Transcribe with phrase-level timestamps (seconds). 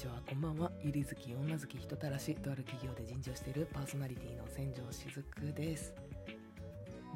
[0.00, 0.72] ちはこんばんは。
[0.82, 5.92] ゆり好き女好き人たらしとある企業で人事をしているパーソナリティの千条しずくです。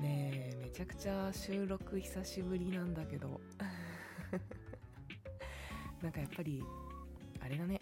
[0.03, 3.41] ねえめちゃくちゃ収録久しぶりなんだけど。
[6.03, 6.63] なんかやっぱり
[7.41, 7.81] あれだね。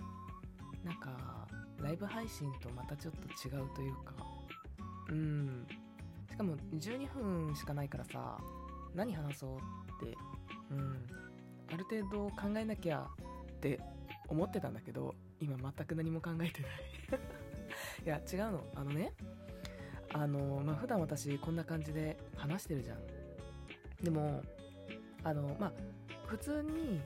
[0.85, 1.49] なんか
[1.81, 4.15] ライブ配信とまたちょっと違うというか。
[5.09, 5.67] うん。
[6.31, 8.41] しかも12分しかないからさ
[8.95, 9.57] 何話そう
[10.05, 10.17] って。
[10.71, 11.05] うん。
[11.73, 13.11] ある程度考えなきゃ
[13.51, 13.81] って
[14.33, 16.73] 思ってたんだけど今全く何も考えてない。
[18.05, 18.65] いや違うの。
[18.75, 19.13] あのね
[20.15, 22.99] あのまあ普段私こんな感じで話してるじゃん。
[24.03, 24.43] でも
[25.23, 25.73] あのまあ
[26.27, 27.01] 普通に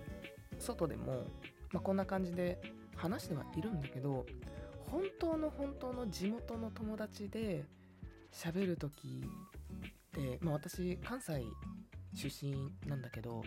[0.58, 1.24] 外でも、
[1.72, 2.60] まあ、こんな感じで
[2.94, 4.24] 話してはいるんだけど
[4.90, 7.64] 本当の本当の地元の友達で
[8.32, 9.24] 喋る時
[9.88, 11.42] って、まあ、私関西
[12.14, 13.42] 出身なんだけど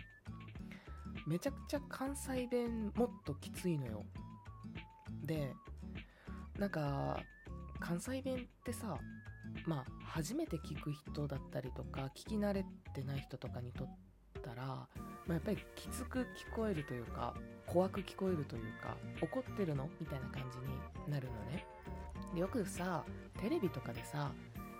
[1.29, 4.03] めちゃくちゃ関西弁もっときついのよ。
[5.23, 5.53] で
[6.57, 7.19] なんか
[7.79, 8.97] 関西弁ってさ
[9.65, 13.87] まあ初めて聞く人だったりとか聞き慣れてない人とかにとっ
[14.41, 14.87] たら、ま
[15.29, 17.35] あ、やっぱりきつく聞こえるというか
[17.67, 19.87] 怖く聞こえるというか怒ってるの？
[19.99, 21.65] みたいな感じになるのね。
[22.33, 23.03] でよくさ
[23.39, 24.31] テレビとかでさ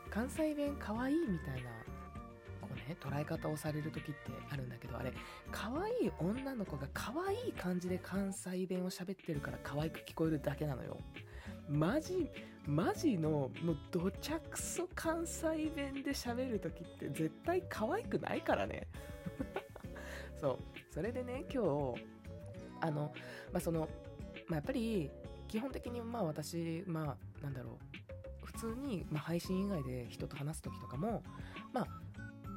[0.09, 1.70] 関西弁かわいいみたいな
[2.89, 4.15] ね捉え方をされる時って
[4.51, 5.13] あるんだけどあれ
[5.51, 10.97] 可愛い女の子が可愛い感じで関西弁を喋ってるから可愛く聞こえるだけなのよ。
[11.69, 12.29] マジ
[12.65, 18.87] マジのもうどちゃくそ関西弁で喋る時って絶対可愛くないからね。
[20.39, 20.57] そう。
[20.91, 22.01] それでね今日
[22.81, 23.13] あの
[23.51, 23.81] まあその、
[24.47, 25.11] まあ、やっぱり
[25.47, 27.99] 基本的にまあ私まあなんだろう。
[28.45, 31.23] 普通に、まあ、配信以外で人と話す時とかも
[31.71, 31.87] まあ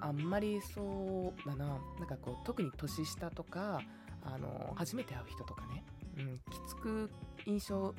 [0.03, 1.67] あんまりそうだな。
[1.98, 3.81] なんかこう特に年下とか
[4.22, 5.84] あの初めて会う人とかね、
[6.19, 7.11] うん、きつく
[7.46, 7.95] 印象を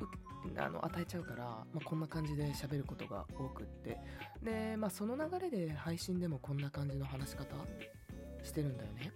[0.56, 3.98] あの与えちゃうから、まあ、こんな感じで喋ることが多くって。
[4.42, 7.56] で、まあ、その流れで配信でもこんな感じの話し方
[8.42, 9.12] してるんだよね。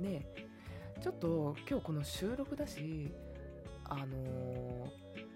[0.00, 0.26] で
[1.00, 3.12] ちょっと今日この収録だし
[3.84, 5.30] あのー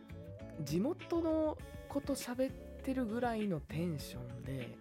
[0.62, 1.58] 地元の
[1.88, 2.52] こと喋っ
[2.82, 4.76] てるぐらいのテンションで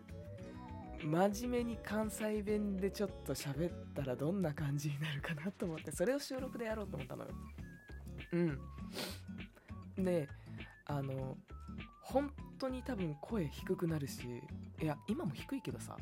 [1.05, 7.31] 真面目に関西弁でちょっと喋ったらどんな感じになるかなと思ってそれを収録でやろうと思ったのよ。
[9.97, 10.03] うん。
[10.03, 10.27] で
[10.85, 11.37] あの
[12.01, 14.41] 本当に多分声低くなるし
[14.81, 15.95] いや今も低いけどさ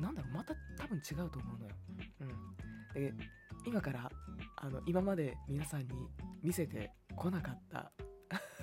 [0.00, 1.74] なんだろうまた多分違うと思うのよ。
[2.20, 3.02] うん。
[3.02, 3.14] で
[3.66, 4.10] 今から
[4.56, 5.86] あの今まで皆さんに
[6.42, 7.90] 見せてこなかった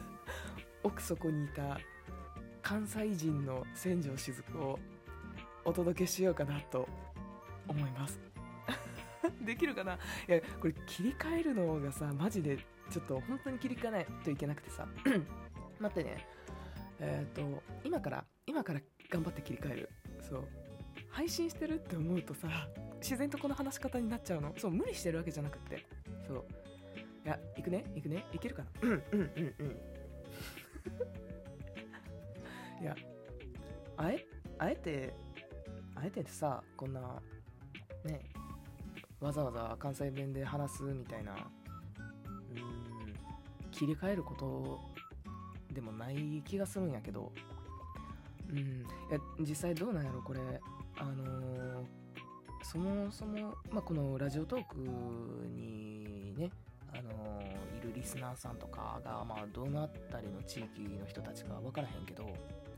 [0.83, 1.79] 奥底にいた
[2.61, 4.79] 関西人の千条しずくを
[5.65, 6.87] お届けしようかなと
[7.67, 8.19] 思います。
[9.45, 9.93] できるかな？
[9.93, 12.57] いやこれ切り替えるのがさマジで
[12.89, 14.87] ちょっと本当に切り替えないといけなくてさ。
[15.79, 16.27] 待ってね。
[16.99, 17.41] えっ、と
[17.83, 19.89] 今から今から頑張って切り替える。
[20.21, 20.47] そう。
[21.09, 24.53] 配信してるって思うとさ自然とこの話し方になっちゃうの。
[24.57, 25.85] そう無理してるわけじゃなくって。
[26.27, 26.45] そう。
[27.25, 27.85] いや行くね？
[27.95, 28.25] 行くね？
[28.33, 28.69] いけるかな？
[28.81, 29.79] うんうんうんうん。
[32.81, 32.95] いや
[33.97, 34.25] あえ？
[34.57, 35.13] あえて
[36.01, 36.99] あえてさこんな
[38.03, 38.21] ね
[39.19, 43.15] わざわざ関西弁で話すみたいなうーん
[43.71, 44.79] 切り替えること
[45.71, 47.31] でもない気がするんやけど
[48.49, 48.61] うんい
[49.11, 50.39] や実際どうなんやろこれ。
[50.97, 51.85] あのー
[52.63, 56.51] そもそも、まあ、このラジオトークにね
[56.93, 62.23] あのーいるリスナーさんとかが、まあ、どのあたりの地域の人たちか分からへんけど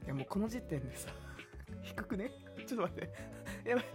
[0.06, 1.09] いやもうこの時点でさ
[1.83, 2.31] 低くね？
[2.68, 3.13] ちょっと待って。
[3.69, 3.85] やばい。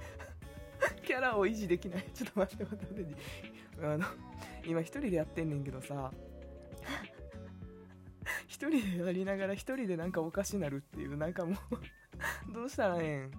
[1.05, 2.05] キャラを維持できない。
[2.15, 3.87] ちょっと待って待って待って。
[3.87, 4.07] あの
[4.65, 6.13] 今一人でやってんねんけどさ。
[8.47, 13.31] 一人でやりながら一人でなんかおかしなるっていうなんかもうどうしたらえ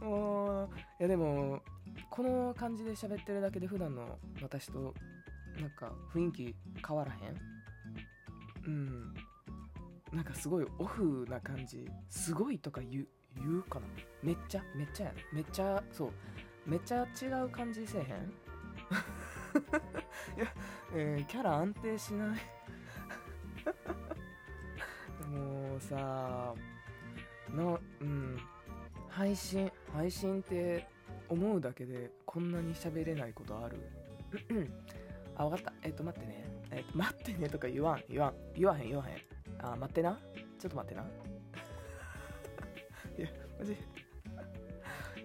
[0.00, 0.08] えん？
[0.08, 1.62] もういやでも
[2.10, 4.94] この感じで喋ってるだけで普段の私と
[5.60, 6.54] なんか雰囲気
[6.86, 7.36] 変わらへん？
[8.66, 9.14] うん。
[10.12, 13.06] なんかすごいオフな感じすごいとか言う
[13.36, 13.86] 言うかな
[14.22, 16.10] めっちゃめっちゃやねめっちゃそう
[16.66, 18.06] めっちゃ違う感じせえへん
[20.36, 20.46] いや、
[20.94, 22.40] えーキャラ安定しない
[25.28, 26.54] もうさ
[27.54, 28.38] なうん
[29.08, 30.86] 配信配信って
[31.28, 33.78] 思うだけでこんなに喋れないことある
[35.36, 35.74] あ分かった。
[35.82, 36.44] えっと待ってね。
[36.70, 38.34] えっと待ってねとか言わん言わん。
[38.54, 39.16] 言わへん言わへん。
[39.58, 40.18] あ待ってな。
[40.58, 41.02] ちょっと待ってな。
[43.18, 43.28] いや
[43.58, 43.76] マジ。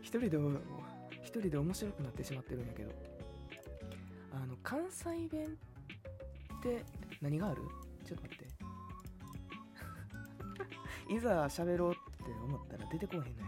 [0.02, 0.38] 一人で
[1.22, 2.92] 一人で面白くなってしまってるんやけど。
[4.34, 5.58] あの関西弁
[6.60, 6.84] って
[7.22, 7.62] 何がある？
[8.06, 8.38] ちょっと待っ
[11.08, 11.14] て。
[11.14, 13.48] いざ喋ろうって思ったら出てこへんのやけど。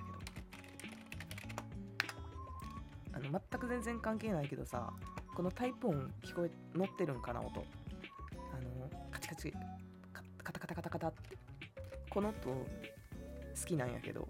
[3.13, 4.93] あの全く全然関係ないけどさ
[5.35, 7.63] このタイプ音聞こえ乗ってるんかな音。
[8.53, 9.53] あのカチカチ。
[12.09, 12.65] この音好
[13.65, 14.27] きなんやけど。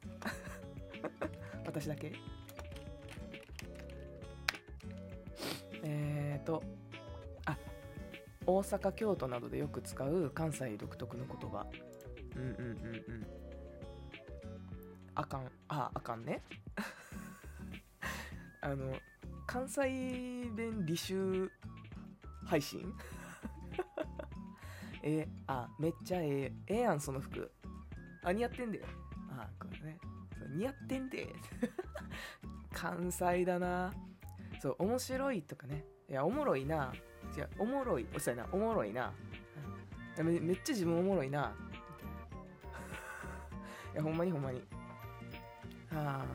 [1.66, 2.14] 私だけ？
[5.84, 6.62] えーと
[7.46, 7.58] あ
[8.46, 11.66] 大阪京都などでよく使う関西独特の言葉。
[12.36, 12.68] うんうんうんう
[13.20, 13.28] ん。
[15.16, 15.52] あかん。
[15.68, 16.44] ああかんね。
[18.62, 18.94] あの
[19.48, 19.81] 関西
[20.56, 21.50] 弁履修
[22.46, 22.94] 配信？
[25.04, 26.54] えあめっちゃええ。
[26.68, 27.52] ええやんその服。
[28.24, 28.81] あ似合ってんで
[29.31, 30.00] あこれね。
[30.38, 31.36] そう似合ってんで。
[32.74, 33.94] 関西だな。
[34.62, 35.86] そう面白いとかね。
[36.10, 36.94] いやおもろいな。
[37.38, 38.07] 違うおもろい。
[38.18, 38.50] そうやな。
[38.51, 39.13] おもろいな。
[40.18, 40.27] うん。
[40.27, 41.54] めめっちゃ自分おもろいな。
[43.94, 44.63] いやほんまにほんまに。
[45.92, 46.25] あ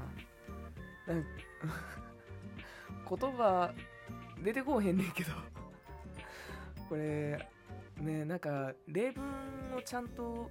[1.07, 1.25] あなん
[3.09, 3.73] 言葉
[4.43, 5.33] 出てこうへんねんけど。
[6.89, 7.49] これ
[8.01, 9.25] ねなんか例文
[9.77, 10.51] をちゃんと、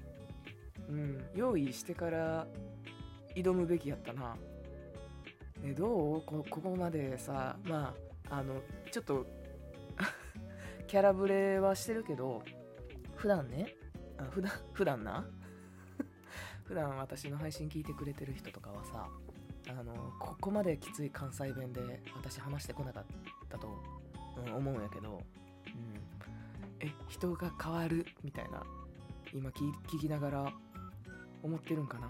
[0.89, 2.47] うん、用意してから
[3.35, 4.35] 挑むべきやったな。
[5.63, 6.21] えどう？
[6.21, 7.93] こここまでさま
[8.29, 9.25] ああのちょっと
[10.87, 12.43] キャラブレはしてるけど
[13.15, 13.73] 普段ね
[14.17, 15.25] あ普段普段な？
[16.65, 19.07] 普段私の配信聞いてくれてる人とかはさ
[19.69, 23.05] あのここまできつい関西弁で私話してこなかっ
[23.49, 23.81] たと、
[24.55, 25.21] 思うんやけど、うん、
[26.79, 28.05] え人が変わる？
[28.23, 28.63] みたいな。
[29.33, 30.53] 今聞きながら
[31.43, 32.09] 思ってるんかな。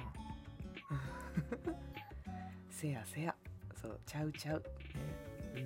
[2.69, 3.35] せやせや。
[3.75, 4.65] そうちゃうちゃう、ね、
[5.55, 5.59] う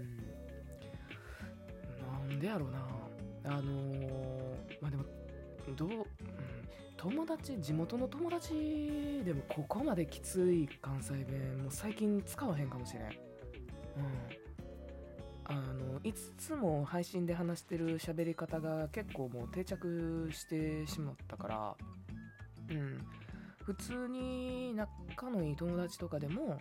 [2.26, 2.30] ん。
[2.30, 2.80] なんでやろうな。
[3.44, 5.04] あのーまあでも
[5.76, 6.06] どう、うん、
[6.96, 13.04] 友達地元の友達でもここまできつい関西弁もう最近使わへんかもしれん。
[13.04, 13.12] うん。
[15.50, 21.76] あのいつも配信で話してる喋り方が結構もう定着してしまったから
[22.70, 23.02] うん。
[23.68, 26.58] 普通に仲のいい友達とかでも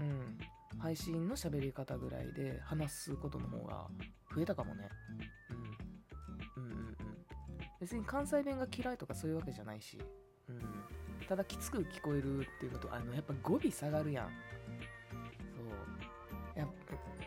[0.00, 0.38] うん
[0.80, 3.86] 配信の喋り方ぐらいで話すことの方が
[4.34, 4.88] 増えたかもね。
[5.50, 6.64] うん。
[6.64, 6.96] うんうんうん。
[7.80, 9.98] 別に関西弁が嫌いとかそういうわけじゃないし、
[10.48, 10.60] うん、
[11.28, 14.26] ただきつく聞こえるっていうのとあのやっぱ語尾下がるやん。
[14.26, 14.30] そ
[15.62, 15.64] う。
[16.56, 16.66] いや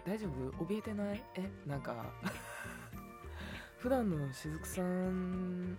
[0.05, 0.65] 大丈夫？
[0.65, 1.23] 怯えてない？
[1.35, 1.49] え？
[1.65, 2.05] なんか
[3.79, 5.77] 普段のしずくさん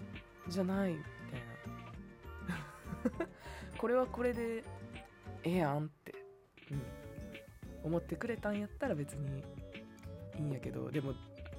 [0.49, 0.97] じゃない？
[3.83, 4.63] これはこれで
[5.43, 6.15] ええやんって、
[6.71, 6.83] うん、
[7.89, 9.43] 思ってくれたんやったら別に
[10.39, 11.15] いいんやけどでも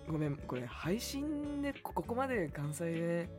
[0.07, 3.29] ごめんこれ配信でここまで関西で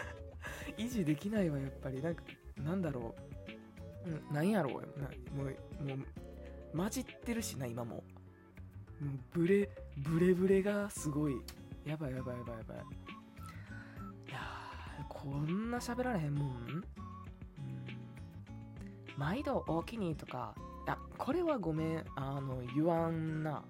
[0.76, 2.02] 維持できないわやっぱり。
[2.02, 2.22] なんか
[2.62, 3.14] なんだろ
[4.04, 5.00] う、うん、なんやろう。
[5.00, 5.94] なもうも
[6.74, 7.94] う混じってるしな今も。
[7.96, 8.04] もう
[9.32, 11.40] ブレブレブレがすごい。
[11.86, 12.78] やばいやばいやばいやばい。
[14.28, 16.84] いやーこんな喋られへんも、ん、
[19.16, 20.54] 毎度大きにとか
[20.86, 23.64] あこれはごめんあの言わんな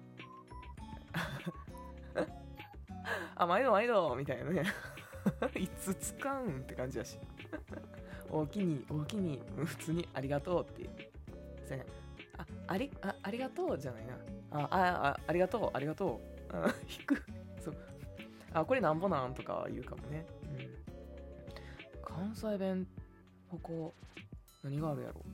[3.35, 4.63] あ、毎度毎度みたいなね。
[5.55, 7.19] いつ使うんって感じだし。
[8.29, 11.11] おおきに、おおきに、普通にありがとうって。
[11.65, 11.81] せん
[12.37, 14.17] あ、あり、あ、ありがとうじゃないな。
[14.51, 14.67] あ、あ、
[15.07, 16.55] あありがとう、ありがとう。
[16.55, 17.23] あ引く。
[17.59, 17.77] そう。
[18.53, 20.25] あ、これなんぼなんとか言うかもね。
[20.43, 22.03] うん。
[22.03, 22.87] 関西弁、
[23.49, 23.93] ここ、
[24.69, 25.25] 何があるやろ？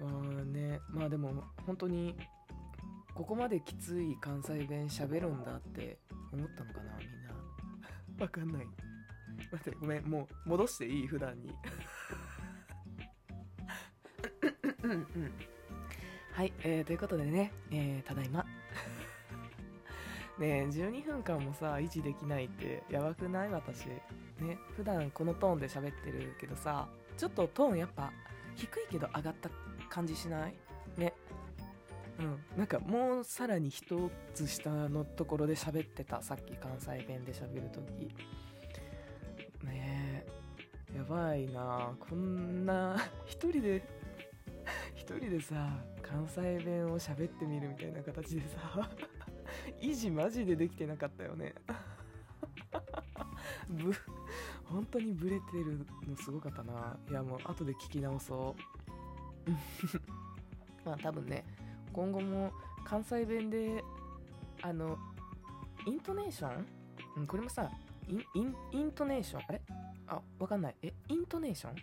[0.00, 0.40] うん。
[0.40, 2.14] うんね、まあでも、本当に、
[3.14, 5.98] ここまできつい関西弁喋るんだって
[6.32, 7.34] 思ったのかなみんな。
[8.24, 8.66] わかんない。
[9.50, 11.06] 待ってごめんもう戻していい？
[11.06, 11.52] 普段に。
[14.84, 15.06] うんうん
[16.32, 18.44] はい、えー、ということでね、えー、ただいま。
[20.38, 23.50] ねえ12分間もさ維持できないってやばくない？
[23.50, 23.88] 私
[24.40, 28.12] ね普段このトーンで喋ってるけどさちょっとトーンやっぱ
[28.54, 29.50] 低いけど上がった
[29.88, 30.54] 感じしない？
[30.96, 31.12] ね。
[32.18, 38.08] うん、なんかもうさらに一つ下のところで喋ってたさっき関西弁で喋るとき
[39.64, 40.24] ね。
[40.94, 41.92] えやばいな。
[42.00, 43.82] こんな一人で
[44.94, 48.90] 一人でさ関西弁を喋ってみるみたいな形でさ
[49.80, 51.54] 維持マジでできてなかったよね。
[53.68, 53.92] ぶ
[54.70, 56.96] 本当にブレてるのすごかったな。
[57.10, 58.54] いやもう後で聞き直そ
[59.46, 59.50] う。
[60.84, 61.44] まあ多分ね
[61.92, 62.52] 今後も
[62.84, 63.82] 関西弁で
[64.62, 64.98] あの
[65.86, 66.66] イントネーション、
[67.16, 67.70] うん、これもさ
[68.08, 69.42] インインイントネーション？
[69.48, 69.60] あれ？
[70.06, 70.76] あわかんない。
[70.82, 71.76] えイントネーション？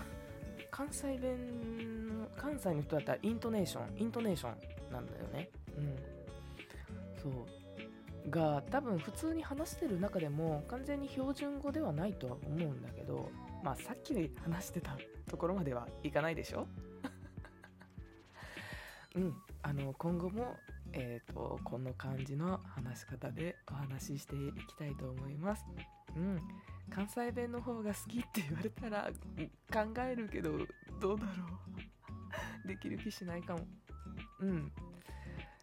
[0.70, 3.98] 関西弁の関西の人だったらイントネーション？
[4.00, 5.50] イントネーションなんだよね。
[5.76, 5.96] うん。
[7.16, 7.32] そう。
[8.30, 13.30] が多分普通に話してる中でも完全に標準語ではないとは思うんだけど
[13.62, 14.96] まあさっき話してた
[15.28, 16.66] ところまではいかないでしょ？
[19.16, 20.56] うんあの今後も
[20.92, 25.64] えーと、この感じの話し方でお話ししていきたいと思います。
[26.16, 26.40] うん、
[26.90, 29.10] 関西弁の方が好きって言われたら
[29.70, 30.52] 考えるけど
[30.98, 31.32] どうだろ
[32.64, 32.66] う？
[32.66, 33.66] できる気しないかも。
[34.40, 34.72] うん。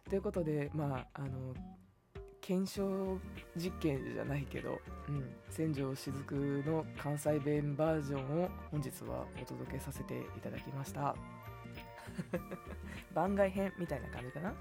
[0.08, 1.52] ということでまああの
[2.46, 3.18] 検証
[3.56, 11.16] 実験じゃないけど、うん、千条しずくの関西弁バージョンを本日はお届けさせていただきました。
[13.12, 14.54] 番外編みたいな感じかな？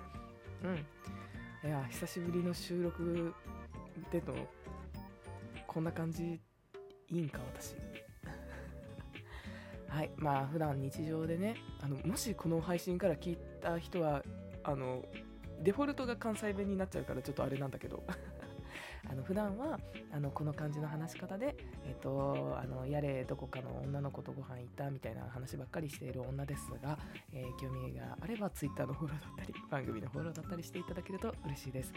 [0.64, 1.70] うん。
[1.70, 3.36] いや久しぶりの収録
[4.12, 4.34] での
[5.68, 6.42] こんな感じ
[7.10, 7.76] いいんか私。
[9.88, 14.24] はいまあ普段日常でねあのもしこの配信から聞いた人は
[14.64, 15.06] あの
[15.66, 18.04] デフォルトが関西弁になっちゃうからちょっとあれなんだけど。
[19.08, 19.80] あの普段は
[20.12, 21.56] あのこの感じの話し方で、
[21.86, 26.98] えっと、あのやれどこかの女の子とご飯行ったみたいな話ばっかりしている女ですが、
[27.32, 31.94] えー、興味があれば Twitter のフォローだったり番組のフォローだったりしていただけると嬉しいです。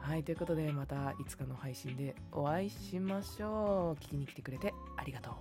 [0.00, 4.02] はいということでまたいつかの配信でお会いしましょう。
[4.02, 5.34] 聞きに来てくれてありがとう。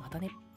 [0.00, 0.47] またね。